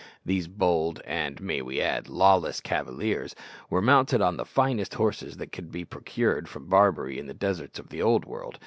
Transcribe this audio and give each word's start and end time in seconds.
These 0.25 0.47
bold, 0.47 0.99
and, 1.05 1.39
we 1.39 1.61
may 1.61 1.79
add, 1.79 2.09
lawless 2.09 2.59
cavaliers 2.59 3.35
were 3.69 3.83
mounted 3.83 4.19
on 4.19 4.35
the 4.35 4.45
finest 4.45 4.95
horses 4.95 5.37
that 5.37 5.51
could 5.51 5.71
be 5.71 5.85
procured 5.85 6.49
from 6.49 6.65
Barbary 6.65 7.19
and 7.19 7.29
the 7.29 7.35
deserts 7.35 7.77
of 7.77 7.89
the 7.89 8.01
Old 8.01 8.25
World. 8.25 8.57